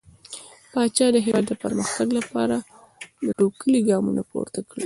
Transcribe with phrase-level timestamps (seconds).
[0.71, 2.55] پاچا د هيواد د پرمختګ لپاره
[3.37, 4.79] ټوکلي ګامونه پورته کړل.